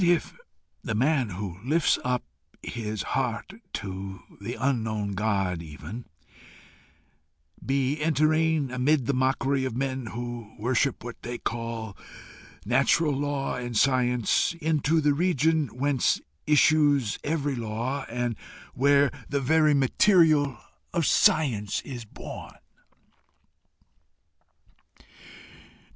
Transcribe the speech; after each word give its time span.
What 0.01 0.07
if 0.09 0.33
the 0.83 0.95
man 0.95 1.29
who 1.29 1.59
lifts 1.63 1.99
up 2.03 2.23
his 2.63 3.03
heart 3.13 3.53
to 3.73 4.21
the 4.41 4.55
unknown 4.55 5.11
God 5.11 5.61
even, 5.61 6.05
be 7.63 8.01
entering, 8.01 8.71
amid 8.71 9.05
the 9.05 9.13
mockery 9.13 9.63
of 9.63 9.75
men 9.77 10.07
who 10.07 10.55
worship 10.57 11.03
what 11.03 11.21
they 11.21 11.37
call 11.37 11.95
natural 12.65 13.13
law 13.13 13.53
and 13.57 13.77
science, 13.77 14.55
into 14.59 15.01
the 15.01 15.13
region 15.13 15.67
whence 15.67 16.19
issues 16.47 17.19
every 17.23 17.53
law, 17.53 18.03
and 18.09 18.35
where 18.73 19.11
the 19.29 19.39
very 19.39 19.75
material 19.75 20.57
of 20.95 21.05
science 21.05 21.79
is 21.81 22.05
born! 22.05 22.55